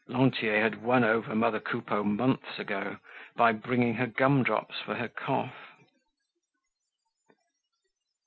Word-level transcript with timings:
Lantier 0.07 0.59
had 0.63 0.81
won 0.81 1.03
over 1.03 1.35
mother 1.35 1.59
Coupeau 1.59 2.03
months 2.03 2.57
ago 2.57 2.97
by 3.35 3.51
bringing 3.51 3.93
her 3.93 4.07
gum 4.07 4.41
drops 4.41 4.79
for 4.79 4.95
her 4.95 5.07
cough. 5.07 5.73